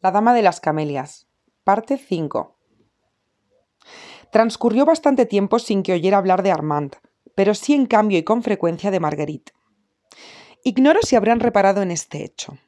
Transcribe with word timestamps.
La 0.00 0.12
Dama 0.12 0.32
de 0.32 0.42
las 0.42 0.60
Camelias. 0.60 1.26
Parte 1.64 1.98
5. 1.98 2.56
Transcurrió 4.30 4.84
bastante 4.84 5.26
tiempo 5.26 5.58
sin 5.58 5.82
que 5.82 5.92
oyera 5.92 6.18
hablar 6.18 6.44
de 6.44 6.52
Armand, 6.52 6.96
pero 7.34 7.52
sí 7.54 7.74
en 7.74 7.86
cambio 7.86 8.16
y 8.16 8.22
con 8.22 8.44
frecuencia 8.44 8.92
de 8.92 9.00
Marguerite. 9.00 9.52
Ignoro 10.62 11.00
si 11.02 11.16
habrán 11.16 11.40
reparado 11.40 11.82
en 11.82 11.90
este 11.90 12.22
hecho 12.24 12.58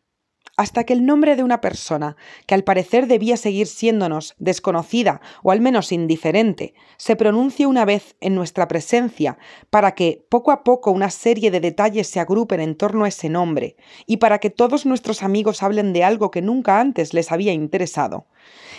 hasta 0.56 0.84
que 0.84 0.92
el 0.92 1.06
nombre 1.06 1.36
de 1.36 1.42
una 1.42 1.60
persona, 1.60 2.16
que 2.46 2.54
al 2.54 2.64
parecer 2.64 3.06
debía 3.06 3.36
seguir 3.36 3.66
siéndonos 3.66 4.34
desconocida 4.38 5.20
o 5.42 5.50
al 5.50 5.60
menos 5.60 5.92
indiferente, 5.92 6.74
se 6.96 7.16
pronuncie 7.16 7.66
una 7.66 7.84
vez 7.84 8.16
en 8.20 8.34
nuestra 8.34 8.68
presencia, 8.68 9.38
para 9.70 9.94
que 9.94 10.24
poco 10.28 10.50
a 10.50 10.62
poco 10.64 10.90
una 10.90 11.10
serie 11.10 11.50
de 11.50 11.60
detalles 11.60 12.08
se 12.08 12.20
agrupen 12.20 12.60
en 12.60 12.76
torno 12.76 13.04
a 13.04 13.08
ese 13.08 13.28
nombre, 13.28 13.76
y 14.06 14.18
para 14.18 14.38
que 14.38 14.50
todos 14.50 14.86
nuestros 14.86 15.22
amigos 15.22 15.62
hablen 15.62 15.92
de 15.92 16.04
algo 16.04 16.30
que 16.30 16.42
nunca 16.42 16.80
antes 16.80 17.14
les 17.14 17.32
había 17.32 17.52
interesado. 17.52 18.26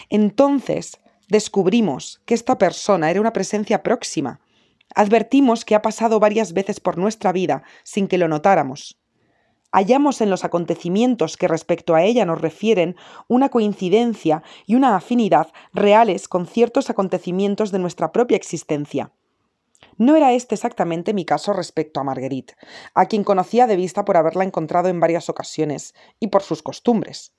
Entonces 0.10 1.00
descubrimos 1.30 2.22
que 2.26 2.34
esta 2.34 2.58
persona 2.58 3.10
era 3.10 3.22
una 3.22 3.34
presencia 3.34 3.84
próxima. 3.84 4.42
Advertimos 4.94 5.64
que 5.64 5.76
ha 5.76 5.82
pasado 5.82 6.20
varias 6.20 6.54
veces 6.54 6.80
por 6.80 6.98
nuestra 6.98 7.32
vida 7.32 7.64
sin 7.84 8.08
que 8.08 8.18
lo 8.18 8.28
notáramos 8.28 9.01
hallamos 9.72 10.22
en 10.22 10.30
los 10.30 10.44
acontecimientos 10.44 11.38
que 11.38 11.48
respecto 11.48 11.96
a 11.96 12.04
ella 12.04 12.26
nos 12.26 12.42
refieren 12.42 12.96
una 13.28 13.50
coincidencia 13.50 14.44
y 14.66 14.76
una 14.76 14.96
afinidad 14.96 15.52
reales 15.74 16.28
con 16.28 16.46
ciertos 16.46 16.90
acontecimientos 16.90 17.72
de 17.72 17.80
nuestra 17.80 18.12
propia 18.12 18.38
existencia. 18.38 19.12
No 19.98 20.16
era 20.16 20.34
este 20.34 20.56
exactamente 20.56 21.14
mi 21.14 21.26
caso 21.26 21.54
respecto 21.54 22.00
a 22.00 22.04
Marguerite, 22.04 22.56
a 22.94 23.06
quien 23.06 23.24
conocía 23.24 23.68
de 23.68 23.76
vista 23.76 24.06
por 24.06 24.18
haberla 24.18 24.44
encontrado 24.44 24.90
en 24.90 25.00
varias 25.00 25.30
ocasiones 25.30 25.94
y 26.20 26.28
por 26.28 26.44
sus 26.44 26.64
costumbres. 26.64 27.34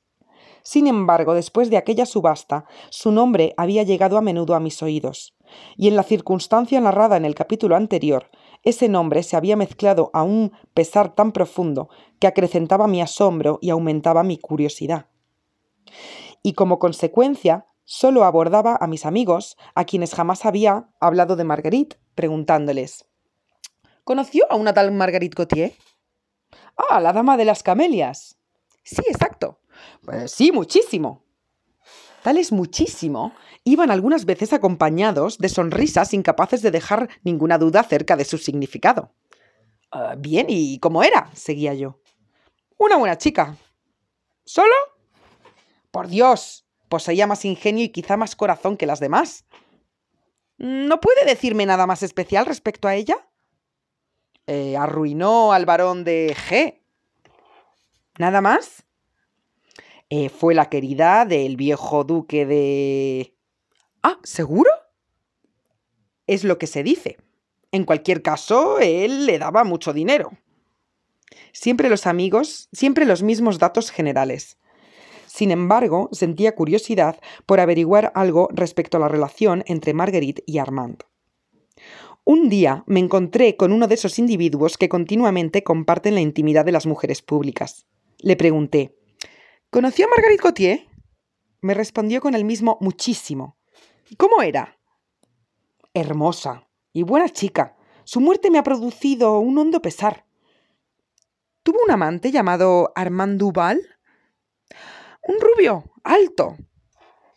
Sin 0.62 0.86
embargo, 0.86 1.34
después 1.34 1.70
de 1.70 1.76
aquella 1.76 2.06
subasta, 2.06 2.66
su 2.88 3.10
nombre 3.10 3.52
había 3.56 3.82
llegado 3.82 4.16
a 4.16 4.22
menudo 4.22 4.54
a 4.54 4.60
mis 4.60 4.80
oídos, 4.82 5.34
y 5.76 5.88
en 5.88 5.96
la 5.96 6.04
circunstancia 6.04 6.80
narrada 6.80 7.16
en 7.16 7.24
el 7.24 7.34
capítulo 7.34 7.74
anterior, 7.74 8.30
ese 8.62 8.88
nombre 8.88 9.22
se 9.22 9.36
había 9.36 9.56
mezclado 9.56 10.10
a 10.12 10.22
un 10.22 10.52
pesar 10.74 11.14
tan 11.14 11.32
profundo 11.32 11.88
que 12.18 12.26
acrecentaba 12.26 12.86
mi 12.86 13.00
asombro 13.00 13.58
y 13.60 13.70
aumentaba 13.70 14.22
mi 14.22 14.38
curiosidad. 14.38 15.06
Y 16.42 16.54
como 16.54 16.78
consecuencia, 16.78 17.66
solo 17.84 18.24
abordaba 18.24 18.76
a 18.80 18.86
mis 18.86 19.06
amigos, 19.06 19.56
a 19.74 19.84
quienes 19.84 20.14
jamás 20.14 20.44
había 20.44 20.88
hablado 21.00 21.36
de 21.36 21.44
Marguerite, 21.44 21.96
preguntándoles 22.14 23.06
¿Conoció 24.04 24.50
a 24.50 24.56
una 24.56 24.74
tal 24.74 24.90
Marguerite 24.90 25.36
Gautier? 25.36 25.74
Ah, 26.76 27.00
la 27.00 27.12
dama 27.12 27.36
de 27.36 27.44
las 27.44 27.62
camelias. 27.62 28.36
Sí, 28.82 29.02
exacto. 29.08 29.60
Pues 30.04 30.32
sí, 30.32 30.50
muchísimo. 30.50 31.21
Tal 32.22 32.38
es 32.38 32.52
muchísimo 32.52 33.34
iban 33.64 33.90
algunas 33.90 34.24
veces 34.24 34.52
acompañados 34.52 35.38
de 35.38 35.48
sonrisas 35.48 36.14
incapaces 36.14 36.62
de 36.62 36.70
dejar 36.70 37.08
ninguna 37.22 37.58
duda 37.58 37.80
acerca 37.80 38.16
de 38.16 38.24
su 38.24 38.38
significado. 38.38 39.12
Ah, 39.90 40.14
bien, 40.18 40.46
¿y 40.48 40.78
cómo 40.78 41.02
era? 41.02 41.30
seguía 41.34 41.74
yo. 41.74 42.00
Una 42.78 42.96
buena 42.96 43.18
chica. 43.18 43.56
¿Solo? 44.44 44.74
Por 45.90 46.08
Dios, 46.08 46.66
poseía 46.88 47.26
más 47.26 47.44
ingenio 47.44 47.84
y 47.84 47.90
quizá 47.90 48.16
más 48.16 48.34
corazón 48.34 48.76
que 48.76 48.86
las 48.86 49.00
demás. 49.00 49.44
¿No 50.58 51.00
puede 51.00 51.24
decirme 51.24 51.66
nada 51.66 51.86
más 51.86 52.02
especial 52.02 52.46
respecto 52.46 52.88
a 52.88 52.94
ella? 52.94 53.16
Eh, 54.46 54.76
arruinó 54.76 55.52
al 55.52 55.66
varón 55.66 56.04
de 56.04 56.34
G. 56.48 56.80
¿Nada 58.18 58.40
más? 58.40 58.84
Eh, 60.14 60.28
fue 60.28 60.54
la 60.54 60.68
querida 60.68 61.24
del 61.24 61.56
viejo 61.56 62.04
duque 62.04 62.44
de... 62.44 63.34
Ah, 64.02 64.18
¿seguro? 64.22 64.68
Es 66.26 66.44
lo 66.44 66.58
que 66.58 66.66
se 66.66 66.82
dice. 66.82 67.16
En 67.70 67.84
cualquier 67.84 68.20
caso, 68.20 68.78
él 68.78 69.24
le 69.24 69.38
daba 69.38 69.64
mucho 69.64 69.94
dinero. 69.94 70.32
Siempre 71.52 71.88
los 71.88 72.06
amigos, 72.06 72.68
siempre 72.72 73.06
los 73.06 73.22
mismos 73.22 73.58
datos 73.58 73.90
generales. 73.90 74.58
Sin 75.26 75.50
embargo, 75.50 76.10
sentía 76.12 76.54
curiosidad 76.54 77.18
por 77.46 77.58
averiguar 77.58 78.12
algo 78.14 78.50
respecto 78.52 78.98
a 78.98 79.00
la 79.00 79.08
relación 79.08 79.64
entre 79.66 79.94
Marguerite 79.94 80.44
y 80.46 80.58
Armand. 80.58 81.04
Un 82.24 82.50
día 82.50 82.84
me 82.86 83.00
encontré 83.00 83.56
con 83.56 83.72
uno 83.72 83.88
de 83.88 83.94
esos 83.94 84.18
individuos 84.18 84.76
que 84.76 84.90
continuamente 84.90 85.64
comparten 85.64 86.16
la 86.16 86.20
intimidad 86.20 86.66
de 86.66 86.72
las 86.72 86.84
mujeres 86.84 87.22
públicas. 87.22 87.86
Le 88.18 88.36
pregunté 88.36 88.94
¿Conoció 89.72 90.04
a 90.04 90.10
Marguerite 90.10 90.42
Gautier? 90.42 90.86
Me 91.62 91.72
respondió 91.72 92.20
con 92.20 92.34
el 92.34 92.44
mismo 92.44 92.76
muchísimo. 92.82 93.56
¿Cómo 94.18 94.42
era? 94.42 94.78
Hermosa 95.94 96.68
y 96.92 97.04
buena 97.04 97.30
chica. 97.30 97.74
Su 98.04 98.20
muerte 98.20 98.50
me 98.50 98.58
ha 98.58 98.64
producido 98.64 99.38
un 99.38 99.56
hondo 99.56 99.80
pesar. 99.80 100.26
¿Tuvo 101.62 101.78
un 101.82 101.90
amante 101.90 102.30
llamado 102.30 102.92
Armand 102.94 103.40
Duval? 103.40 103.80
Un 105.22 105.36
rubio, 105.40 105.90
alto. 106.04 106.58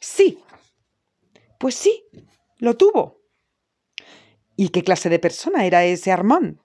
Sí. 0.01 0.43
Pues 1.57 1.75
sí, 1.75 2.03
lo 2.57 2.75
tuvo. 2.75 3.21
¿Y 4.57 4.69
qué 4.69 4.83
clase 4.83 5.07
de 5.07 5.19
persona 5.19 5.65
era 5.65 5.85
ese 5.85 6.11
Armand? 6.11 6.59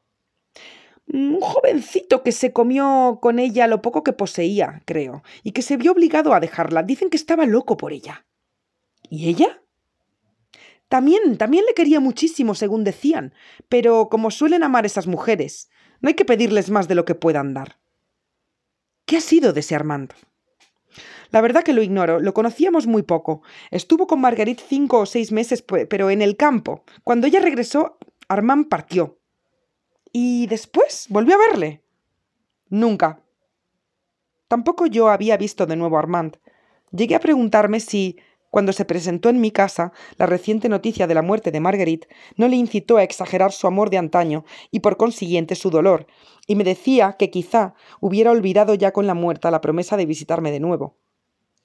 Un 1.12 1.40
jovencito 1.40 2.22
que 2.22 2.30
se 2.30 2.52
comió 2.52 3.18
con 3.20 3.40
ella 3.40 3.66
lo 3.66 3.82
poco 3.82 4.04
que 4.04 4.12
poseía, 4.12 4.82
creo, 4.84 5.24
y 5.42 5.52
que 5.52 5.62
se 5.62 5.76
vio 5.76 5.92
obligado 5.92 6.34
a 6.34 6.40
dejarla. 6.40 6.84
Dicen 6.84 7.10
que 7.10 7.16
estaba 7.16 7.46
loco 7.46 7.76
por 7.76 7.92
ella. 7.92 8.26
¿Y 9.08 9.28
ella? 9.28 9.60
También, 10.88 11.36
también 11.36 11.64
le 11.66 11.74
quería 11.74 12.00
muchísimo, 12.00 12.54
según 12.54 12.84
decían, 12.84 13.34
pero 13.68 14.08
como 14.08 14.30
suelen 14.30 14.62
amar 14.62 14.86
esas 14.86 15.06
mujeres, 15.06 15.70
no 16.00 16.08
hay 16.08 16.14
que 16.14 16.24
pedirles 16.24 16.70
más 16.70 16.88
de 16.88 16.94
lo 16.94 17.04
que 17.04 17.14
puedan 17.14 17.54
dar. 17.54 17.78
¿Qué 19.04 19.16
ha 19.16 19.20
sido 19.20 19.52
de 19.52 19.60
ese 19.60 19.74
Armand? 19.74 20.12
La 21.30 21.40
verdad 21.40 21.62
que 21.62 21.72
lo 21.72 21.82
ignoro, 21.82 22.18
lo 22.18 22.34
conocíamos 22.34 22.86
muy 22.86 23.02
poco. 23.02 23.42
Estuvo 23.70 24.06
con 24.06 24.20
Marguerite 24.20 24.64
cinco 24.66 24.98
o 24.98 25.06
seis 25.06 25.30
meses, 25.30 25.62
pero 25.62 26.10
en 26.10 26.22
el 26.22 26.36
campo. 26.36 26.84
Cuando 27.04 27.26
ella 27.26 27.40
regresó, 27.40 27.98
Armand 28.28 28.68
partió. 28.68 29.19
¿Y 30.12 30.48
después 30.48 31.06
volvió 31.08 31.36
a 31.36 31.38
verle? 31.38 31.84
Nunca. 32.68 33.22
Tampoco 34.48 34.86
yo 34.86 35.08
había 35.08 35.36
visto 35.36 35.66
de 35.66 35.76
nuevo 35.76 35.96
a 35.96 36.00
Armand. 36.00 36.38
Llegué 36.90 37.14
a 37.14 37.20
preguntarme 37.20 37.78
si, 37.78 38.16
cuando 38.50 38.72
se 38.72 38.84
presentó 38.84 39.28
en 39.28 39.40
mi 39.40 39.52
casa 39.52 39.92
la 40.16 40.26
reciente 40.26 40.68
noticia 40.68 41.06
de 41.06 41.14
la 41.14 41.22
muerte 41.22 41.52
de 41.52 41.60
Marguerite, 41.60 42.08
no 42.36 42.48
le 42.48 42.56
incitó 42.56 42.96
a 42.96 43.04
exagerar 43.04 43.52
su 43.52 43.68
amor 43.68 43.90
de 43.90 43.98
antaño 43.98 44.44
y 44.72 44.80
por 44.80 44.96
consiguiente 44.96 45.54
su 45.54 45.70
dolor, 45.70 46.08
y 46.48 46.56
me 46.56 46.64
decía 46.64 47.14
que 47.16 47.30
quizá 47.30 47.74
hubiera 48.00 48.32
olvidado 48.32 48.74
ya 48.74 48.90
con 48.92 49.06
la 49.06 49.14
muerta 49.14 49.52
la 49.52 49.60
promesa 49.60 49.96
de 49.96 50.06
visitarme 50.06 50.50
de 50.50 50.58
nuevo. 50.58 50.96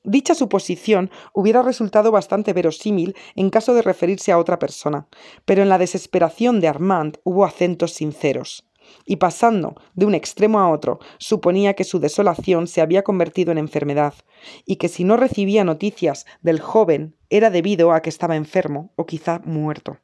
Dicha 0.05 0.35
suposición 0.35 1.09
hubiera 1.33 1.63
resultado 1.63 2.11
bastante 2.11 2.53
verosímil 2.53 3.15
en 3.35 3.49
caso 3.49 3.73
de 3.73 3.81
referirse 3.81 4.31
a 4.31 4.37
otra 4.37 4.59
persona, 4.59 5.07
pero 5.45 5.63
en 5.63 5.69
la 5.69 5.79
desesperación 5.79 6.61
de 6.61 6.67
Armand 6.67 7.17
hubo 7.23 7.43
acentos 7.43 7.93
sinceros. 7.93 8.69
Y 9.07 9.15
pasando 9.15 9.75
de 9.95 10.05
un 10.05 10.13
extremo 10.13 10.59
a 10.59 10.69
otro, 10.69 10.99
suponía 11.17 11.73
que 11.73 11.83
su 11.83 11.99
desolación 11.99 12.67
se 12.67 12.81
había 12.81 13.01
convertido 13.01 13.51
en 13.51 13.57
enfermedad, 13.57 14.13
y 14.63 14.75
que 14.75 14.89
si 14.89 15.03
no 15.03 15.17
recibía 15.17 15.63
noticias 15.63 16.27
del 16.41 16.59
joven 16.59 17.15
era 17.31 17.49
debido 17.49 17.91
a 17.91 18.03
que 18.03 18.09
estaba 18.09 18.35
enfermo 18.35 18.93
o 18.95 19.07
quizá 19.07 19.41
muerto. 19.43 19.97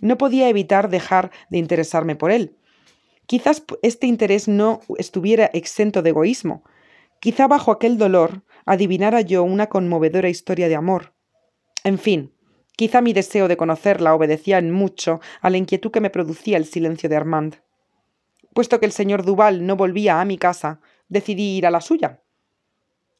No 0.00 0.16
podía 0.16 0.48
evitar 0.48 0.90
dejar 0.90 1.32
de 1.50 1.58
interesarme 1.58 2.14
por 2.14 2.30
él. 2.30 2.56
Quizás 3.26 3.64
este 3.82 4.06
interés 4.06 4.46
no 4.46 4.80
estuviera 4.96 5.46
exento 5.46 6.02
de 6.02 6.10
egoísmo. 6.10 6.62
Quizá 7.20 7.48
bajo 7.48 7.72
aquel 7.72 7.98
dolor 7.98 8.42
adivinara 8.64 9.20
yo 9.20 9.42
una 9.42 9.68
conmovedora 9.68 10.28
historia 10.28 10.68
de 10.68 10.76
amor. 10.76 11.14
En 11.84 11.98
fin, 11.98 12.32
quizá 12.76 13.00
mi 13.00 13.12
deseo 13.12 13.48
de 13.48 13.56
conocerla 13.56 14.14
obedecía 14.14 14.58
en 14.58 14.70
mucho 14.70 15.20
a 15.40 15.50
la 15.50 15.56
inquietud 15.56 15.90
que 15.90 16.00
me 16.00 16.10
producía 16.10 16.56
el 16.56 16.64
silencio 16.64 17.08
de 17.08 17.16
Armand. 17.16 17.56
Puesto 18.54 18.80
que 18.80 18.86
el 18.86 18.92
señor 18.92 19.24
Duval 19.24 19.66
no 19.66 19.76
volvía 19.76 20.20
a 20.20 20.24
mi 20.24 20.38
casa, 20.38 20.80
decidí 21.08 21.56
ir 21.56 21.66
a 21.66 21.70
la 21.70 21.80
suya. 21.80 22.22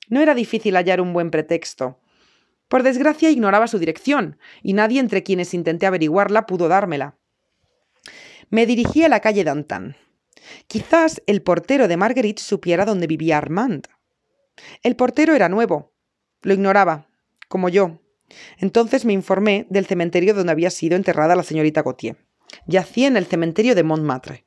No 0.08 0.20
era 0.20 0.34
difícil 0.34 0.76
hallar 0.76 1.00
un 1.00 1.12
buen 1.12 1.30
pretexto. 1.30 1.98
Por 2.68 2.82
desgracia 2.82 3.30
ignoraba 3.30 3.66
su 3.66 3.78
dirección, 3.78 4.38
y 4.62 4.72
nadie 4.72 5.00
entre 5.00 5.22
quienes 5.22 5.54
intenté 5.54 5.86
averiguarla 5.86 6.46
pudo 6.46 6.68
dármela. 6.68 7.16
Me 8.50 8.66
dirigí 8.66 9.04
a 9.04 9.08
la 9.08 9.20
calle 9.20 9.44
Dantan. 9.44 9.96
Quizás 10.66 11.22
el 11.26 11.42
portero 11.42 11.88
de 11.88 11.96
Marguerite 11.96 12.42
supiera 12.42 12.84
dónde 12.84 13.06
vivía 13.06 13.38
Armand. 13.38 13.88
El 14.82 14.96
portero 14.96 15.34
era 15.34 15.48
nuevo. 15.48 15.92
Lo 16.42 16.54
ignoraba, 16.54 17.08
como 17.48 17.68
yo. 17.68 18.00
Entonces 18.58 19.04
me 19.04 19.12
informé 19.12 19.66
del 19.70 19.86
cementerio 19.86 20.34
donde 20.34 20.52
había 20.52 20.70
sido 20.70 20.96
enterrada 20.96 21.36
la 21.36 21.42
señorita 21.42 21.82
Gautier. 21.82 22.16
Yacía 22.66 23.08
en 23.08 23.16
el 23.16 23.26
cementerio 23.26 23.74
de 23.74 23.82
Montmartre. 23.82 24.46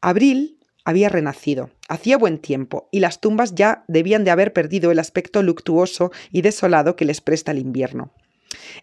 Abril 0.00 0.58
había 0.84 1.08
renacido. 1.08 1.70
Hacía 1.88 2.18
buen 2.18 2.38
tiempo, 2.38 2.88
y 2.90 3.00
las 3.00 3.20
tumbas 3.20 3.54
ya 3.54 3.84
debían 3.88 4.24
de 4.24 4.30
haber 4.30 4.52
perdido 4.52 4.90
el 4.90 4.98
aspecto 4.98 5.42
luctuoso 5.42 6.10
y 6.30 6.42
desolado 6.42 6.96
que 6.96 7.04
les 7.04 7.20
presta 7.20 7.52
el 7.52 7.58
invierno. 7.58 8.12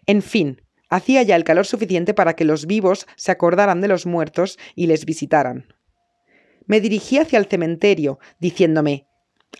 En 0.06 0.22
fin, 0.22 0.62
hacía 0.88 1.22
ya 1.22 1.36
el 1.36 1.44
calor 1.44 1.66
suficiente 1.66 2.14
para 2.14 2.34
que 2.34 2.44
los 2.44 2.66
vivos 2.66 3.06
se 3.16 3.32
acordaran 3.32 3.80
de 3.80 3.88
los 3.88 4.06
muertos 4.06 4.58
y 4.74 4.86
les 4.86 5.04
visitaran. 5.04 5.74
Me 6.66 6.80
dirigí 6.80 7.18
hacia 7.18 7.38
el 7.38 7.46
cementerio, 7.46 8.18
diciéndome 8.38 9.09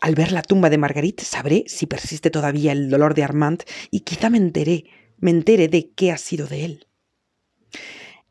al 0.00 0.14
ver 0.14 0.32
la 0.32 0.42
tumba 0.42 0.70
de 0.70 0.78
Marguerite 0.78 1.24
sabré 1.24 1.64
si 1.66 1.86
persiste 1.86 2.30
todavía 2.30 2.72
el 2.72 2.90
dolor 2.90 3.14
de 3.14 3.24
Armand 3.24 3.62
y 3.90 4.00
quizá 4.00 4.30
me 4.30 4.38
enteré, 4.38 4.84
me 5.18 5.30
entere 5.30 5.68
de 5.68 5.90
qué 5.90 6.10
ha 6.10 6.18
sido 6.18 6.46
de 6.46 6.64
él. 6.64 6.86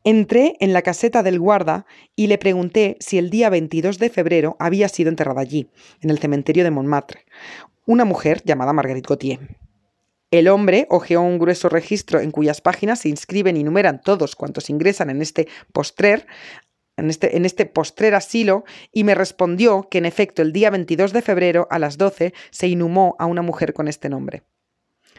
Entré 0.02 0.56
en 0.60 0.72
la 0.72 0.82
caseta 0.82 1.22
del 1.22 1.38
guarda 1.38 1.84
y 2.16 2.26
le 2.26 2.38
pregunté 2.38 2.96
si 3.00 3.18
el 3.18 3.28
día 3.28 3.50
22 3.50 3.98
de 3.98 4.08
febrero 4.08 4.56
había 4.58 4.88
sido 4.88 5.10
enterrada 5.10 5.42
allí, 5.42 5.68
en 6.00 6.10
el 6.10 6.18
cementerio 6.18 6.64
de 6.64 6.70
Montmartre, 6.70 7.26
una 7.84 8.06
mujer 8.06 8.42
llamada 8.44 8.72
Marguerite 8.72 9.08
Gauthier. 9.08 9.58
El 10.30 10.48
hombre 10.48 10.86
hojeó 10.90 11.20
un 11.20 11.38
grueso 11.38 11.68
registro 11.68 12.20
en 12.20 12.30
cuyas 12.30 12.60
páginas 12.60 13.00
se 13.00 13.08
inscriben 13.08 13.56
y 13.56 13.64
numeran 13.64 14.00
todos 14.00 14.36
cuantos 14.36 14.70
ingresan 14.70 15.10
en 15.10 15.20
este 15.20 15.48
postrer, 15.72 16.26
en 16.96 17.10
este, 17.10 17.36
en 17.36 17.44
este 17.44 17.66
postrer 17.66 18.14
asilo, 18.14 18.64
y 18.92 19.04
me 19.04 19.14
respondió 19.14 19.88
que 19.90 19.98
en 19.98 20.06
efecto 20.06 20.42
el 20.42 20.52
día 20.52 20.70
22 20.70 21.12
de 21.12 21.22
febrero 21.22 21.66
a 21.70 21.78
las 21.78 21.98
12 21.98 22.34
se 22.50 22.68
inhumó 22.68 23.16
a 23.18 23.26
una 23.26 23.42
mujer 23.42 23.72
con 23.72 23.88
este 23.88 24.08
nombre. 24.08 24.42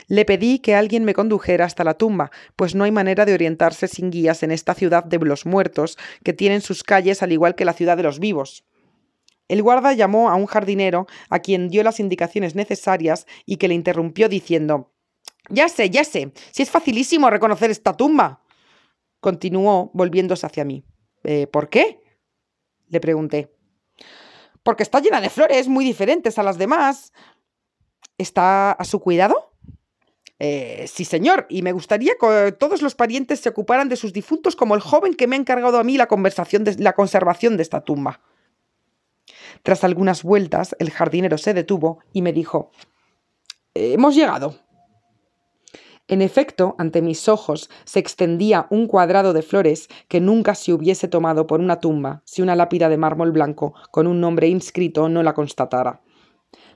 Le 0.07 0.25
pedí 0.25 0.59
que 0.59 0.75
alguien 0.75 1.05
me 1.05 1.13
condujera 1.13 1.65
hasta 1.65 1.83
la 1.83 1.93
tumba, 1.93 2.31
pues 2.55 2.75
no 2.75 2.83
hay 2.83 2.91
manera 2.91 3.25
de 3.25 3.33
orientarse 3.33 3.87
sin 3.87 4.11
guías 4.11 4.43
en 4.43 4.51
esta 4.51 4.73
ciudad 4.73 5.03
de 5.03 5.17
los 5.19 5.45
muertos, 5.45 5.97
que 6.23 6.33
tienen 6.33 6.61
sus 6.61 6.83
calles 6.83 7.23
al 7.23 7.31
igual 7.31 7.55
que 7.55 7.65
la 7.65 7.73
ciudad 7.73 7.97
de 7.97 8.03
los 8.03 8.19
vivos. 8.19 8.65
El 9.47 9.63
guarda 9.63 9.93
llamó 9.93 10.29
a 10.29 10.35
un 10.35 10.45
jardinero, 10.45 11.07
a 11.29 11.39
quien 11.39 11.69
dio 11.69 11.83
las 11.83 11.99
indicaciones 11.99 12.55
necesarias 12.55 13.25
y 13.45 13.57
que 13.57 13.67
le 13.67 13.73
interrumpió 13.73 14.29
diciendo 14.29 14.91
Ya 15.49 15.67
sé, 15.67 15.89
ya 15.89 16.03
sé, 16.03 16.31
si 16.51 16.63
es 16.63 16.69
facilísimo 16.69 17.29
reconocer 17.29 17.69
esta 17.69 17.95
tumba. 17.95 18.41
Continuó 19.19 19.91
volviéndose 19.93 20.45
hacia 20.45 20.65
mí. 20.65 20.83
Eh, 21.23 21.47
¿Por 21.47 21.69
qué? 21.69 22.01
le 22.91 22.99
pregunté. 22.99 23.51
Porque 24.63 24.83
está 24.83 24.99
llena 24.99 25.21
de 25.21 25.29
flores 25.29 25.67
muy 25.67 25.83
diferentes 25.83 26.37
a 26.37 26.43
las 26.43 26.57
demás. 26.57 27.11
¿Está 28.17 28.73
a 28.73 28.83
su 28.83 28.99
cuidado? 28.99 29.53
Eh, 30.37 30.85
sí, 30.91 31.05
señor, 31.05 31.47
y 31.49 31.61
me 31.61 31.71
gustaría 31.71 32.13
que 32.19 32.51
todos 32.51 32.81
los 32.81 32.95
parientes 32.95 33.39
se 33.39 33.49
ocuparan 33.49 33.89
de 33.89 33.95
sus 33.95 34.11
difuntos 34.11 34.55
como 34.55 34.75
el 34.75 34.81
joven 34.81 35.13
que 35.13 35.27
me 35.27 35.35
ha 35.35 35.39
encargado 35.39 35.77
a 35.79 35.83
mí 35.83 35.97
la, 35.97 36.07
conversación 36.07 36.63
la 36.77 36.93
conservación 36.93 37.57
de 37.57 37.63
esta 37.63 37.81
tumba. 37.81 38.21
Tras 39.63 39.83
algunas 39.83 40.23
vueltas, 40.23 40.75
el 40.79 40.91
jardinero 40.91 41.37
se 41.37 41.53
detuvo 41.53 41.99
y 42.11 42.21
me 42.21 42.33
dijo 42.33 42.71
Hemos 43.73 44.15
llegado. 44.15 44.55
En 46.11 46.21
efecto, 46.21 46.75
ante 46.77 47.01
mis 47.01 47.29
ojos 47.29 47.69
se 47.85 47.99
extendía 47.99 48.67
un 48.69 48.87
cuadrado 48.87 49.31
de 49.31 49.41
flores 49.41 49.87
que 50.09 50.19
nunca 50.19 50.55
se 50.55 50.73
hubiese 50.73 51.07
tomado 51.07 51.47
por 51.47 51.61
una 51.61 51.79
tumba 51.79 52.21
si 52.25 52.41
una 52.41 52.57
lápida 52.57 52.89
de 52.89 52.97
mármol 52.97 53.31
blanco 53.31 53.73
con 53.91 54.07
un 54.07 54.19
nombre 54.19 54.49
inscrito 54.49 55.07
no 55.07 55.23
la 55.23 55.33
constatara. 55.33 56.01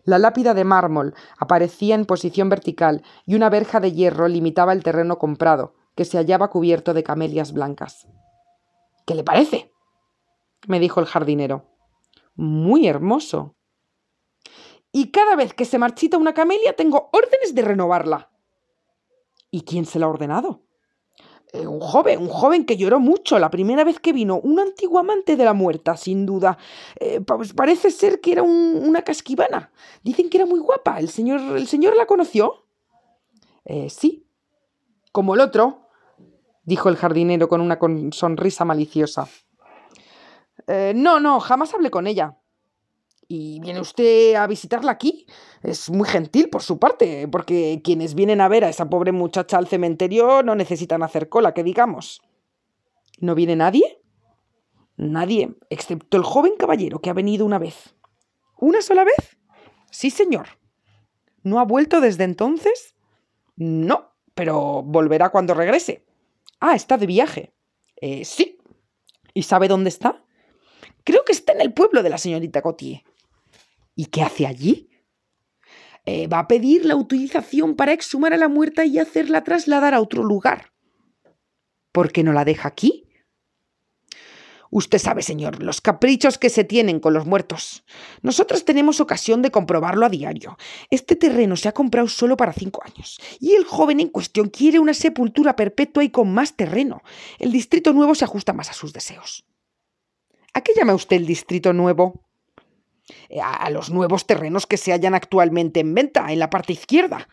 La 0.06 0.20
lápida 0.20 0.54
de 0.54 0.64
mármol 0.64 1.16
aparecía 1.38 1.96
en 1.96 2.06
posición 2.06 2.48
vertical 2.48 3.04
y 3.26 3.36
una 3.36 3.50
verja 3.50 3.82
de 3.82 3.92
hierro 3.92 4.30
limitaba 4.30 4.72
el 4.72 4.84
terreno 4.84 5.18
comprado, 5.18 5.76
que 5.98 6.06
se 6.06 6.18
hallaba 6.18 6.50
cubierto 6.50 6.94
de 6.94 7.04
camelias 7.04 7.52
blancas. 7.52 8.08
¿Qué 9.06 9.16
le 9.16 9.26
parece? 9.26 9.74
me 10.66 10.80
dijo 10.80 11.02
el 11.02 11.08
jardinero. 11.08 11.66
Muy 12.36 12.88
hermoso. 12.88 13.58
Y 14.94 15.12
cada 15.12 15.36
vez 15.36 15.54
que 15.54 15.66
se 15.66 15.78
marchita 15.78 16.18
una 16.18 16.34
camelia 16.34 16.74
tengo 16.74 17.10
órdenes 17.12 17.54
de 17.54 17.64
renovarla. 17.64 18.32
¿Y 19.56 19.62
quién 19.62 19.86
se 19.86 20.00
la 20.00 20.06
ha 20.06 20.10
ordenado? 20.10 20.64
Eh, 21.54 21.66
un 21.66 21.80
joven, 21.80 22.20
un 22.20 22.28
joven 22.28 22.66
que 22.66 22.76
lloró 22.76 23.00
mucho 23.00 23.40
la 23.40 23.50
primera 23.50 23.86
vez 23.86 24.02
que 24.02 24.12
vino, 24.12 24.38
un 24.38 24.60
antiguo 24.60 25.00
amante 25.00 25.38
de 25.38 25.46
la 25.46 25.54
muerta, 25.54 25.96
sin 25.96 26.26
duda. 26.26 26.58
Eh, 27.00 27.22
pues 27.22 27.54
parece 27.54 27.90
ser 27.90 28.20
que 28.20 28.34
era 28.34 28.44
una 28.44 29.04
casquivana. 29.04 29.72
Dicen 30.04 30.30
que 30.30 30.40
era 30.40 30.46
muy 30.46 30.60
guapa. 30.60 31.00
¿El 31.00 31.08
señor, 31.08 31.56
el 31.56 31.68
señor 31.68 31.96
la 31.96 32.06
conoció? 32.06 32.66
Eh, 33.64 33.90
sí. 33.90 34.28
Como 35.14 35.36
el 35.36 35.40
otro, 35.40 35.88
dijo 36.66 36.90
el 36.90 36.98
jardinero 36.98 37.48
con 37.48 37.62
una 37.62 37.80
sonrisa 38.12 38.66
maliciosa. 38.66 39.30
no, 40.68 41.22
no, 41.22 41.40
jamás 41.40 41.74
hablé 41.74 41.90
con 41.90 42.08
ella. 42.08 42.38
¿Y 43.28 43.60
viene 43.60 43.80
usted 43.80 44.36
a 44.36 44.46
visitarla 44.46 44.92
aquí? 44.92 45.26
Es 45.64 45.90
muy 45.90 46.08
gentil 46.08 46.50
por 46.50 46.62
su 46.62 46.78
parte, 46.78 47.28
porque 47.28 47.82
quienes 47.84 48.14
vienen 48.14 48.40
a 48.40 48.48
ver 48.48 48.64
a 48.64 48.70
esa 48.70 48.90
pobre 48.90 49.12
muchacha 49.12 49.58
al 49.58 49.68
cementerio 49.68 50.44
no 50.44 50.54
necesitan 50.56 51.02
hacer 51.02 51.28
cola, 51.28 51.54
que 51.54 51.64
digamos. 51.64 52.22
¿No 53.20 53.34
viene 53.34 53.56
nadie? 53.56 54.02
Nadie, 54.98 55.56
excepto 55.70 56.18
el 56.18 56.24
joven 56.24 56.54
caballero 56.58 57.00
que 57.00 57.10
ha 57.10 57.14
venido 57.14 57.46
una 57.46 57.58
vez. 57.58 57.96
¿Una 58.58 58.82
sola 58.82 59.04
vez? 59.04 59.38
Sí, 59.90 60.10
señor. 60.10 60.48
¿No 61.44 61.60
ha 61.60 61.66
vuelto 61.66 62.02
desde 62.02 62.24
entonces? 62.24 62.96
No, 63.56 64.14
pero 64.34 64.84
volverá 64.84 65.30
cuando 65.30 65.54
regrese. 65.54 66.06
Ah, 66.60 66.76
está 66.76 66.98
de 66.98 67.08
viaje. 67.08 67.54
Eh, 67.98 68.24
sí. 68.24 68.58
¿Y 69.34 69.44
sabe 69.44 69.68
dónde 69.68 69.90
está? 69.90 70.24
Creo 71.04 71.24
que 71.26 71.34
está 71.34 71.54
en 71.54 71.62
el 71.62 71.74
pueblo 71.74 72.04
de 72.04 72.10
la 72.10 72.18
señorita 72.18 72.62
Cotier. 72.62 73.04
¿Y 73.96 74.08
qué 74.08 74.22
hace 74.22 74.46
allí? 74.46 74.90
Eh, 76.06 76.28
va 76.28 76.40
a 76.40 76.48
pedir 76.48 76.86
la 76.86 76.94
autorización 76.94 77.76
para 77.76 77.94
exhumar 77.94 78.34
a 78.34 78.38
la 78.38 78.50
muerta 78.50 78.86
y 78.86 79.00
hacerla 79.00 79.44
trasladar 79.44 79.94
a 79.94 80.02
otro 80.02 80.24
lugar. 80.24 80.74
¿Por 81.92 82.12
qué 82.12 82.24
no 82.24 82.34
la 82.34 82.46
deja 82.46 82.68
aquí? 82.68 83.06
Usted 84.70 84.98
sabe, 84.98 85.22
señor, 85.22 85.64
los 85.64 85.80
caprichos 85.80 86.38
que 86.38 86.50
se 86.50 86.66
tienen 86.66 87.00
con 87.00 87.14
los 87.14 87.26
muertos. 87.26 87.86
Nosotros 88.22 88.66
tenemos 88.66 89.00
ocasión 89.00 89.42
de 89.42 89.50
comprobarlo 89.50 90.06
a 90.06 90.10
diario. 90.10 90.58
Este 90.90 91.16
terreno 91.16 91.56
se 91.56 91.70
ha 91.70 91.72
comprado 91.72 92.10
solo 92.10 92.36
para 92.36 92.52
cinco 92.52 92.84
años, 92.84 93.20
y 93.40 93.54
el 93.54 93.64
joven 93.64 94.02
en 94.02 94.10
cuestión 94.10 94.50
quiere 94.50 94.80
una 94.80 94.94
sepultura 94.94 95.56
perpetua 95.56 96.04
y 96.04 96.10
con 96.10 96.34
más 96.34 96.58
terreno. 96.58 97.04
El 97.40 97.54
distrito 97.54 97.94
nuevo 97.94 98.16
se 98.16 98.26
ajusta 98.26 98.52
más 98.52 98.70
a 98.70 98.74
sus 98.74 98.92
deseos. 98.92 99.46
¿A 100.54 100.60
qué 100.60 100.74
llama 100.76 100.94
usted 100.94 101.16
el 101.16 101.26
distrito 101.26 101.72
nuevo? 101.72 102.25
Eh, 103.30 103.40
a 103.42 103.70
los 103.70 103.92
nuevos 103.92 104.26
terrenos 104.26 104.66
que 104.66 104.78
se 104.78 104.92
hallan 104.92 105.14
actualmente 105.14 105.80
en 105.80 105.94
venta 105.94 106.32
en 106.32 106.40
la 106.40 106.50
parte 106.50 106.74
izquierda. 106.74 107.28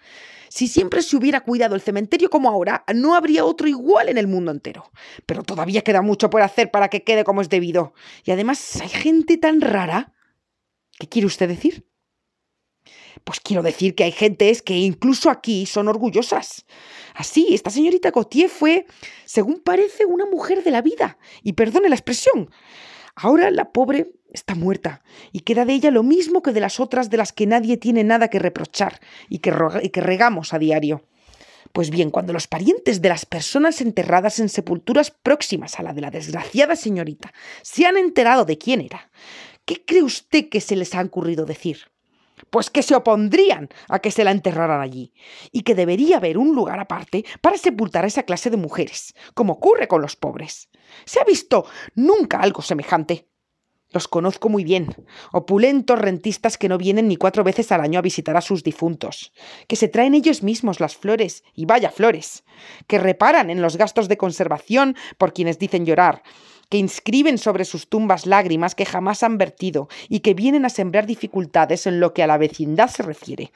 Si 0.52 0.68
siempre 0.68 1.00
se 1.00 1.16
hubiera 1.16 1.40
cuidado 1.40 1.74
el 1.74 1.80
cementerio 1.80 2.28
como 2.28 2.50
ahora, 2.50 2.84
no 2.94 3.14
habría 3.14 3.42
otro 3.42 3.68
igual 3.68 4.10
en 4.10 4.18
el 4.18 4.28
mundo 4.28 4.50
entero. 4.50 4.90
Pero 5.24 5.42
todavía 5.44 5.80
queda 5.80 6.02
mucho 6.02 6.28
por 6.28 6.42
hacer 6.42 6.70
para 6.70 6.88
que 6.88 7.04
quede 7.04 7.24
como 7.24 7.40
es 7.40 7.48
debido. 7.48 7.94
Y 8.22 8.32
además 8.32 8.78
hay 8.82 8.90
gente 8.90 9.38
tan 9.38 9.62
rara. 9.62 10.12
¿Qué 10.98 11.08
quiere 11.08 11.26
usted 11.26 11.48
decir? 11.48 11.88
Pues 13.24 13.40
quiero 13.40 13.62
decir 13.62 13.94
que 13.94 14.04
hay 14.04 14.12
gentes 14.12 14.60
que 14.60 14.76
incluso 14.76 15.30
aquí 15.30 15.64
son 15.64 15.88
orgullosas. 15.88 16.66
Así, 17.14 17.54
esta 17.54 17.70
señorita 17.70 18.10
Gautier 18.10 18.50
fue, 18.50 18.84
según 19.24 19.60
parece, 19.60 20.04
una 20.04 20.26
mujer 20.26 20.62
de 20.62 20.70
la 20.70 20.82
vida. 20.82 21.16
Y 21.42 21.54
perdone 21.54 21.88
la 21.88 21.94
expresión. 21.94 22.50
Ahora 23.14 23.50
la 23.50 23.72
pobre 23.72 24.12
está 24.32 24.54
muerta 24.54 25.02
y 25.32 25.40
queda 25.40 25.64
de 25.64 25.74
ella 25.74 25.90
lo 25.90 26.02
mismo 26.02 26.42
que 26.42 26.52
de 26.52 26.60
las 26.60 26.80
otras 26.80 27.10
de 27.10 27.18
las 27.18 27.32
que 27.32 27.46
nadie 27.46 27.76
tiene 27.76 28.04
nada 28.04 28.28
que 28.28 28.38
reprochar 28.38 29.00
y 29.28 29.38
que, 29.38 29.52
que 29.92 30.00
regamos 30.00 30.54
a 30.54 30.58
diario. 30.58 31.04
Pues 31.72 31.90
bien, 31.90 32.10
cuando 32.10 32.32
los 32.32 32.48
parientes 32.48 33.00
de 33.00 33.08
las 33.08 33.24
personas 33.24 33.80
enterradas 33.80 34.38
en 34.40 34.48
sepulturas 34.48 35.10
próximas 35.10 35.78
a 35.78 35.82
la 35.82 35.94
de 35.94 36.02
la 36.02 36.10
desgraciada 36.10 36.76
señorita 36.76 37.32
se 37.62 37.86
han 37.86 37.96
enterado 37.96 38.44
de 38.44 38.58
quién 38.58 38.80
era, 38.80 39.10
¿qué 39.64 39.84
cree 39.84 40.02
usted 40.02 40.48
que 40.48 40.60
se 40.60 40.76
les 40.76 40.94
ha 40.94 41.00
ocurrido 41.00 41.46
decir? 41.46 41.92
Pues 42.50 42.70
que 42.70 42.82
se 42.82 42.94
opondrían 42.94 43.68
a 43.88 43.98
que 43.98 44.10
se 44.10 44.24
la 44.24 44.30
enterraran 44.30 44.80
allí, 44.80 45.12
y 45.50 45.62
que 45.62 45.74
debería 45.74 46.18
haber 46.18 46.38
un 46.38 46.54
lugar 46.54 46.80
aparte 46.80 47.24
para 47.40 47.58
sepultar 47.58 48.04
a 48.04 48.08
esa 48.08 48.24
clase 48.24 48.50
de 48.50 48.56
mujeres, 48.56 49.14
como 49.34 49.54
ocurre 49.54 49.88
con 49.88 50.02
los 50.02 50.16
pobres. 50.16 50.68
¿Se 51.04 51.20
ha 51.20 51.24
visto 51.24 51.66
nunca 51.94 52.38
algo 52.38 52.62
semejante? 52.62 53.28
Los 53.92 54.08
conozco 54.08 54.48
muy 54.48 54.64
bien, 54.64 54.86
opulentos 55.32 55.98
rentistas 55.98 56.56
que 56.56 56.70
no 56.70 56.78
vienen 56.78 57.08
ni 57.08 57.16
cuatro 57.16 57.44
veces 57.44 57.72
al 57.72 57.82
año 57.82 57.98
a 57.98 58.02
visitar 58.02 58.38
a 58.38 58.40
sus 58.40 58.64
difuntos, 58.64 59.32
que 59.68 59.76
se 59.76 59.88
traen 59.88 60.14
ellos 60.14 60.42
mismos 60.42 60.80
las 60.80 60.96
flores, 60.96 61.44
y 61.54 61.66
vaya 61.66 61.90
flores, 61.90 62.42
que 62.86 62.98
reparan 62.98 63.50
en 63.50 63.60
los 63.60 63.76
gastos 63.76 64.08
de 64.08 64.16
conservación 64.16 64.96
por 65.18 65.34
quienes 65.34 65.58
dicen 65.58 65.84
llorar, 65.84 66.22
que 66.72 66.78
inscriben 66.78 67.36
sobre 67.36 67.66
sus 67.66 67.86
tumbas 67.90 68.24
lágrimas 68.24 68.74
que 68.74 68.86
jamás 68.86 69.22
han 69.22 69.36
vertido 69.36 69.90
y 70.08 70.20
que 70.20 70.32
vienen 70.32 70.64
a 70.64 70.70
sembrar 70.70 71.04
dificultades 71.04 71.86
en 71.86 72.00
lo 72.00 72.14
que 72.14 72.22
a 72.22 72.26
la 72.26 72.38
vecindad 72.38 72.88
se 72.88 73.02
refiere. 73.02 73.52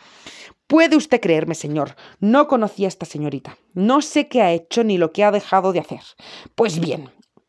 Puede 0.67 0.97
usted 0.97 1.19
creerme, 1.19 1.55
señor, 1.55 1.97
no 2.21 2.47
conocí 2.47 2.85
a 2.85 2.89
esta 2.89 3.07
señorita, 3.07 3.57
no 3.73 4.03
sé 4.03 4.29
qué 4.29 4.43
ha 4.43 4.53
hecho 4.53 4.85
ni 4.85 4.99
lo 4.99 5.13
que 5.13 5.25
ha 5.25 5.31
dejado 5.31 5.73
de 5.73 5.79
hacer. 5.79 6.03
Pues 6.55 6.79
bien, 6.79 7.09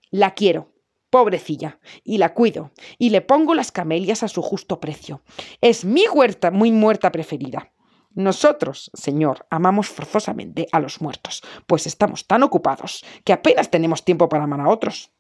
la 0.10 0.36
quiero, 0.36 0.72
Pobrecilla, 1.10 1.82
y 2.02 2.18
la 2.18 2.34
cuido, 2.34 2.72
y 2.98 3.10
le 3.10 3.20
pongo 3.20 3.54
las 3.54 3.74
camelias 3.74 4.24
a 4.24 4.30
su 4.30 4.42
justo 4.42 4.80
precio. 4.80 5.22
Es 5.60 5.84
mi 5.84 6.08
huerta 6.08 6.50
muy 6.50 6.72
muerta 6.72 7.12
preferida. 7.12 7.74
Nosotros, 8.16 8.90
Señor, 8.94 9.46
amamos 9.50 9.90
forzosamente 9.90 10.70
a 10.72 10.80
los 10.80 11.02
muertos, 11.02 11.44
pues 11.66 11.88
estamos 11.88 12.26
tan 12.26 12.44
ocupados 12.44 13.04
que 13.26 13.34
apenas 13.34 13.70
tenemos 13.70 14.06
tiempo 14.06 14.30
para 14.30 14.46
amar 14.46 14.62
a 14.62 14.70
otros. 14.70 15.12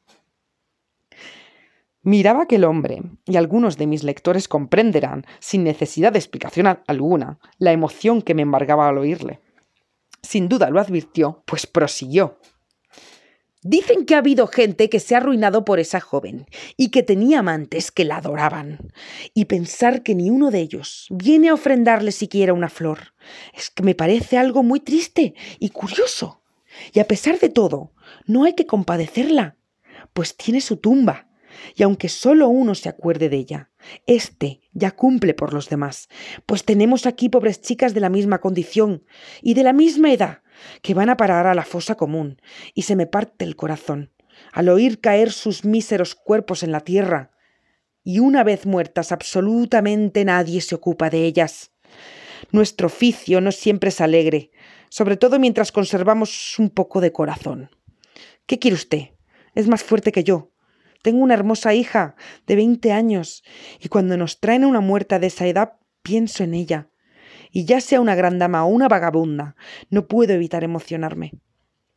Miraba 2.07 2.43
aquel 2.43 2.63
hombre, 2.63 3.01
y 3.25 3.35
algunos 3.35 3.75
de 3.75 3.85
mis 3.85 4.05
lectores 4.05 4.47
comprenderán, 4.47 5.25
sin 5.39 5.65
necesidad 5.65 6.13
de 6.13 6.19
explicación 6.19 6.79
alguna, 6.87 7.37
la 7.57 7.73
emoción 7.73 8.21
que 8.21 8.33
me 8.33 8.43
embargaba 8.43 8.87
al 8.87 8.97
oírle. 8.97 9.41
Sin 10.21 10.47
duda 10.47 10.69
lo 10.69 10.79
advirtió, 10.79 11.43
pues 11.45 11.67
prosiguió. 11.67 12.39
Dicen 13.61 14.05
que 14.05 14.15
ha 14.15 14.19
habido 14.19 14.47
gente 14.47 14.89
que 14.89 15.01
se 15.01 15.15
ha 15.15 15.17
arruinado 15.17 15.65
por 15.65 15.81
esa 15.81 15.99
joven 15.99 16.45
y 16.77 16.91
que 16.91 17.03
tenía 17.03 17.39
amantes 17.39 17.91
que 17.91 18.05
la 18.05 18.15
adoraban. 18.15 18.93
Y 19.33 19.43
pensar 19.43 20.01
que 20.01 20.15
ni 20.15 20.29
uno 20.29 20.49
de 20.49 20.61
ellos 20.61 21.07
viene 21.09 21.49
a 21.49 21.55
ofrendarle 21.55 22.13
siquiera 22.13 22.53
una 22.53 22.69
flor 22.69 23.15
es 23.53 23.69
que 23.69 23.83
me 23.83 23.95
parece 23.95 24.37
algo 24.37 24.63
muy 24.63 24.79
triste 24.79 25.33
y 25.59 25.71
curioso. 25.71 26.41
Y 26.93 27.01
a 27.01 27.05
pesar 27.05 27.37
de 27.37 27.49
todo, 27.49 27.91
no 28.25 28.45
hay 28.45 28.53
que 28.53 28.65
compadecerla, 28.65 29.57
pues 30.13 30.37
tiene 30.37 30.61
su 30.61 30.77
tumba. 30.77 31.26
Y 31.75 31.83
aunque 31.83 32.09
solo 32.09 32.47
uno 32.47 32.75
se 32.75 32.89
acuerde 32.89 33.29
de 33.29 33.37
ella, 33.37 33.69
éste 34.05 34.61
ya 34.73 34.91
cumple 34.91 35.33
por 35.33 35.53
los 35.53 35.69
demás, 35.69 36.09
pues 36.45 36.63
tenemos 36.63 37.05
aquí 37.05 37.29
pobres 37.29 37.61
chicas 37.61 37.93
de 37.93 38.01
la 38.01 38.09
misma 38.09 38.39
condición 38.39 39.03
y 39.41 39.53
de 39.53 39.63
la 39.63 39.73
misma 39.73 40.11
edad, 40.11 40.41
que 40.81 40.93
van 40.93 41.09
a 41.09 41.17
parar 41.17 41.47
a 41.47 41.53
la 41.53 41.63
fosa 41.63 41.95
común, 41.95 42.41
y 42.73 42.83
se 42.83 42.95
me 42.95 43.05
parte 43.05 43.45
el 43.45 43.55
corazón 43.55 44.11
al 44.51 44.69
oír 44.69 44.99
caer 44.99 45.31
sus 45.31 45.65
míseros 45.65 46.15
cuerpos 46.15 46.63
en 46.63 46.71
la 46.71 46.81
tierra, 46.81 47.31
y 48.03 48.19
una 48.19 48.43
vez 48.43 48.65
muertas 48.65 49.11
absolutamente 49.11 50.23
nadie 50.23 50.61
se 50.61 50.75
ocupa 50.75 51.09
de 51.09 51.25
ellas. 51.25 51.71
Nuestro 52.51 52.87
oficio 52.87 53.41
no 53.41 53.51
siempre 53.51 53.89
es 53.89 53.99
alegre, 53.99 54.51
sobre 54.89 55.17
todo 55.17 55.39
mientras 55.39 55.71
conservamos 55.71 56.57
un 56.59 56.69
poco 56.69 57.01
de 57.01 57.11
corazón. 57.11 57.69
¿Qué 58.45 58.59
quiere 58.59 58.75
usted? 58.75 59.09
Es 59.55 59.67
más 59.67 59.83
fuerte 59.83 60.11
que 60.11 60.23
yo. 60.23 60.51
Tengo 61.01 61.23
una 61.23 61.33
hermosa 61.33 61.73
hija 61.73 62.15
de 62.45 62.55
veinte 62.55 62.91
años, 62.91 63.43
y 63.79 63.89
cuando 63.89 64.17
nos 64.17 64.39
traen 64.39 64.65
una 64.65 64.81
muerta 64.81 65.19
de 65.19 65.27
esa 65.27 65.47
edad 65.47 65.73
pienso 66.01 66.43
en 66.43 66.53
ella, 66.53 66.89
y 67.51 67.65
ya 67.65 67.81
sea 67.81 68.01
una 68.01 68.15
gran 68.15 68.39
dama 68.39 68.65
o 68.65 68.67
una 68.67 68.87
vagabunda, 68.87 69.55
no 69.89 70.07
puedo 70.07 70.33
evitar 70.33 70.63
emocionarme. 70.63 71.33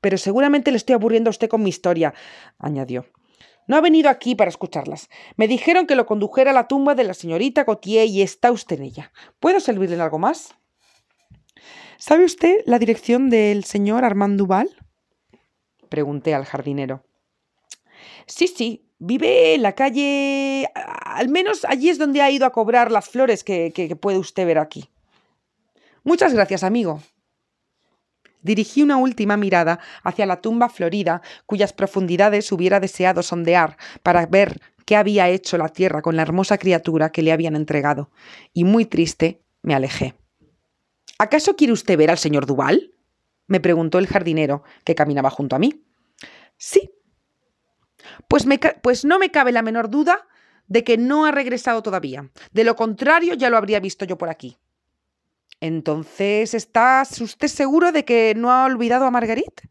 Pero 0.01 0.17
seguramente 0.17 0.71
le 0.71 0.77
estoy 0.77 0.95
aburriendo 0.95 1.29
a 1.29 1.33
usted 1.33 1.49
con 1.49 1.63
mi 1.63 1.71
historia, 1.71 2.15
añadió. 2.59 3.07
No 3.67 3.77
ha 3.77 3.81
venido 3.81 4.09
aquí 4.09 4.35
para 4.35 4.49
escucharlas. 4.49 5.09
Me 5.37 5.47
dijeron 5.47 5.87
que 5.87 5.95
lo 5.95 6.07
condujera 6.07 6.51
a 6.51 6.55
la 6.55 6.67
tumba 6.67 6.95
de 6.95 7.05
la 7.05 7.15
señorita 7.15 7.65
Gautier 7.65 8.09
y 8.09 8.23
está 8.23 8.51
usted 8.51 8.79
en 8.79 8.85
ella. 8.85 9.13
¿Puedo 9.39 9.61
servirle 9.61 9.95
en 9.95 10.01
algo 10.01 10.19
más? 10.19 10.57
¿Sabe 11.97 12.25
usted 12.25 12.63
la 12.65 12.79
dirección 12.79 13.31
del 13.31 13.65
señor 13.65 14.05
Armand 14.05 14.39
Duval? 14.39 14.71
Pregunté 15.89 16.35
al 16.35 16.47
jardinero. 16.47 17.05
Sí, 18.27 18.49
sí, 18.49 18.90
vive 19.01 19.55
en 19.55 19.63
la 19.63 19.73
calle. 19.73 20.69
Al 20.75 21.29
menos 21.29 21.65
allí 21.65 21.89
es 21.89 21.99
donde 21.99 22.23
ha 22.23 22.31
ido 22.31 22.47
a 22.47 22.53
cobrar 22.53 22.93
las 22.93 23.09
flores 23.09 23.43
que, 23.43 23.73
que 23.75 23.97
puede 23.97 24.19
usted 24.19 24.47
ver 24.47 24.59
aquí. 24.59 24.89
Muchas 26.05 26.33
gracias, 26.33 26.63
amigo. 26.63 27.03
Dirigí 28.43 28.83
una 28.83 28.97
última 28.97 29.37
mirada 29.37 29.81
hacia 30.03 30.25
la 30.25 30.41
tumba 30.41 30.69
florida, 30.69 31.21
cuyas 31.45 31.73
profundidades 31.73 32.51
hubiera 32.53 32.81
deseado 32.81 33.23
sondear 33.23 33.77
para 34.03 34.25
ver 34.27 34.61
qué 34.87 34.97
había 34.97 35.29
hecho 35.29 35.59
la 35.59 35.69
tierra 35.69 36.01
con 36.01 36.17
la 36.17 36.23
hermosa 36.23 36.57
criatura 36.57 37.13
que 37.13 37.23
le 37.23 37.33
habían 37.33 37.55
entregado, 37.55 38.11
y 38.55 38.65
muy 38.65 38.87
triste 38.87 39.43
me 39.63 39.75
alejé. 39.75 40.15
¿Acaso 41.19 41.55
quiere 41.55 41.75
usted 41.75 41.99
ver 41.99 42.11
al 42.11 42.19
señor 42.19 42.47
Duval? 42.47 42.95
me 43.47 43.61
preguntó 43.61 43.99
el 43.99 44.07
jardinero, 44.07 44.63
que 44.85 44.95
caminaba 44.95 45.29
junto 45.29 45.57
a 45.57 45.59
mí. 45.59 45.85
Sí. 46.57 46.93
Pues, 48.29 48.47
me 48.47 48.59
pues 48.59 49.05
no 49.05 49.19
me 49.19 49.31
cabe 49.31 49.53
la 49.53 49.63
menor 49.63 49.91
duda 49.91 50.27
de 50.67 50.85
que 50.85 50.97
no 50.97 51.27
ha 51.27 51.33
regresado 51.33 51.83
todavía. 51.83 52.31
De 52.53 52.65
lo 52.65 52.77
contrario, 52.77 53.35
ya 53.35 53.51
lo 53.51 53.57
habría 53.57 53.81
visto 53.81 54.05
yo 54.05 54.17
por 54.17 54.29
aquí. 54.29 54.59
Entonces, 55.61 56.55
¿estás 56.55 57.21
usted 57.21 57.49
seguro 57.49 57.93
de 57.93 58.05
que 58.05 58.35
no 58.37 58.51
ha 58.51 58.65
olvidado 58.65 59.05
a 59.05 59.11
Marguerite? 59.11 59.69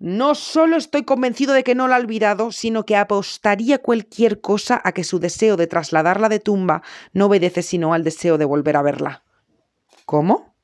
No 0.00 0.34
solo 0.34 0.76
estoy 0.76 1.04
convencido 1.04 1.52
de 1.52 1.62
que 1.62 1.74
no 1.74 1.86
la 1.86 1.96
ha 1.96 2.00
olvidado, 2.00 2.52
sino 2.52 2.86
que 2.86 2.96
apostaría 2.96 3.82
cualquier 3.82 4.40
cosa 4.40 4.80
a 4.82 4.92
que 4.92 5.04
su 5.04 5.20
deseo 5.20 5.58
de 5.58 5.66
trasladarla 5.66 6.30
de 6.30 6.40
tumba 6.40 6.82
no 7.12 7.26
obedece 7.26 7.62
sino 7.62 7.92
al 7.92 8.02
deseo 8.02 8.38
de 8.38 8.46
volver 8.46 8.78
a 8.78 8.82
verla. 8.82 9.24
¿Cómo? 10.06 10.54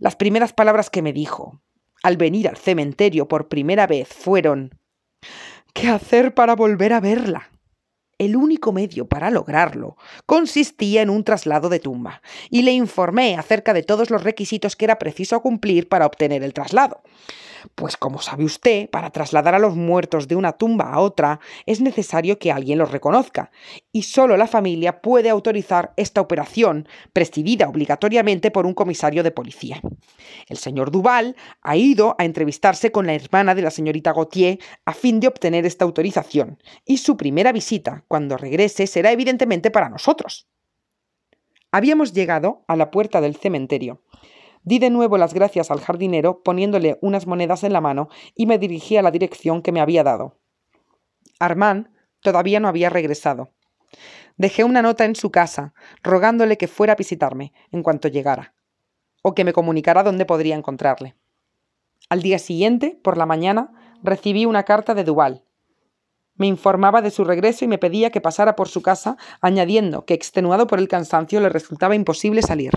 Las 0.00 0.16
primeras 0.16 0.52
palabras 0.52 0.90
que 0.90 1.00
me 1.00 1.14
dijo 1.14 1.62
al 2.02 2.18
venir 2.18 2.46
al 2.46 2.58
cementerio 2.58 3.26
por 3.26 3.48
primera 3.48 3.86
vez 3.86 4.08
fueron 4.08 4.78
¿Qué 5.72 5.88
hacer 5.88 6.34
para 6.34 6.54
volver 6.54 6.92
a 6.92 7.00
verla? 7.00 7.50
El 8.18 8.36
único 8.36 8.72
medio 8.72 9.08
para 9.08 9.30
lograrlo 9.30 9.96
consistía 10.24 11.02
en 11.02 11.10
un 11.10 11.24
traslado 11.24 11.68
de 11.68 11.80
tumba, 11.80 12.22
y 12.48 12.62
le 12.62 12.72
informé 12.72 13.36
acerca 13.36 13.74
de 13.74 13.82
todos 13.82 14.10
los 14.10 14.22
requisitos 14.22 14.76
que 14.76 14.84
era 14.84 14.98
preciso 14.98 15.40
cumplir 15.42 15.88
para 15.88 16.06
obtener 16.06 16.42
el 16.44 16.54
traslado. 16.54 17.02
Pues 17.74 17.96
como 17.96 18.20
sabe 18.20 18.44
usted, 18.44 18.90
para 18.90 19.10
trasladar 19.10 19.54
a 19.54 19.58
los 19.58 19.74
muertos 19.74 20.28
de 20.28 20.36
una 20.36 20.52
tumba 20.52 20.92
a 20.92 21.00
otra 21.00 21.40
es 21.66 21.80
necesario 21.80 22.38
que 22.38 22.52
alguien 22.52 22.78
los 22.78 22.90
reconozca, 22.90 23.50
y 23.92 24.02
solo 24.02 24.36
la 24.36 24.46
familia 24.46 25.00
puede 25.00 25.30
autorizar 25.30 25.92
esta 25.96 26.20
operación, 26.20 26.88
presidida 27.12 27.68
obligatoriamente 27.68 28.50
por 28.50 28.66
un 28.66 28.74
comisario 28.74 29.22
de 29.22 29.30
policía. 29.30 29.80
El 30.48 30.58
señor 30.58 30.90
Duval 30.90 31.36
ha 31.62 31.76
ido 31.76 32.16
a 32.18 32.24
entrevistarse 32.24 32.92
con 32.92 33.06
la 33.06 33.14
hermana 33.14 33.54
de 33.54 33.62
la 33.62 33.70
señorita 33.70 34.12
Gautier 34.12 34.58
a 34.84 34.92
fin 34.92 35.20
de 35.20 35.28
obtener 35.28 35.66
esta 35.66 35.84
autorización, 35.84 36.58
y 36.84 36.98
su 36.98 37.16
primera 37.16 37.52
visita, 37.52 38.04
cuando 38.08 38.36
regrese, 38.36 38.86
será 38.86 39.12
evidentemente 39.12 39.70
para 39.70 39.88
nosotros. 39.88 40.46
Habíamos 41.72 42.12
llegado 42.12 42.64
a 42.68 42.76
la 42.76 42.90
puerta 42.90 43.20
del 43.20 43.34
cementerio. 43.34 44.00
Di 44.64 44.78
de 44.78 44.88
nuevo 44.88 45.18
las 45.18 45.34
gracias 45.34 45.70
al 45.70 45.80
jardinero 45.80 46.42
poniéndole 46.42 46.98
unas 47.02 47.26
monedas 47.26 47.64
en 47.64 47.72
la 47.74 47.82
mano 47.82 48.08
y 48.34 48.46
me 48.46 48.58
dirigí 48.58 48.96
a 48.96 49.02
la 49.02 49.10
dirección 49.10 49.60
que 49.60 49.72
me 49.72 49.80
había 49.80 50.02
dado. 50.02 50.38
Armand 51.38 51.88
todavía 52.20 52.60
no 52.60 52.68
había 52.68 52.88
regresado. 52.88 53.52
Dejé 54.36 54.64
una 54.64 54.82
nota 54.82 55.04
en 55.04 55.14
su 55.14 55.30
casa, 55.30 55.74
rogándole 56.02 56.56
que 56.56 56.66
fuera 56.66 56.94
a 56.94 56.96
visitarme 56.96 57.52
en 57.70 57.82
cuanto 57.82 58.08
llegara, 58.08 58.54
o 59.22 59.34
que 59.34 59.44
me 59.44 59.52
comunicara 59.52 60.02
dónde 60.02 60.24
podría 60.24 60.56
encontrarle. 60.56 61.14
Al 62.08 62.22
día 62.22 62.38
siguiente, 62.38 62.98
por 63.02 63.16
la 63.16 63.26
mañana, 63.26 63.72
recibí 64.02 64.46
una 64.46 64.64
carta 64.64 64.94
de 64.94 65.04
Duval. 65.04 65.44
Me 66.36 66.46
informaba 66.46 67.00
de 67.02 67.10
su 67.10 67.22
regreso 67.24 67.64
y 67.64 67.68
me 67.68 67.78
pedía 67.78 68.10
que 68.10 68.20
pasara 68.20 68.56
por 68.56 68.68
su 68.68 68.82
casa, 68.82 69.16
añadiendo 69.40 70.04
que, 70.04 70.14
extenuado 70.14 70.66
por 70.66 70.78
el 70.78 70.88
cansancio, 70.88 71.40
le 71.40 71.48
resultaba 71.48 71.94
imposible 71.94 72.42
salir. 72.42 72.72